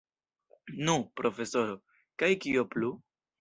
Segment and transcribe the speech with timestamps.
[0.87, 1.77] Nu, profesoro,
[2.23, 2.91] kaj kio plu?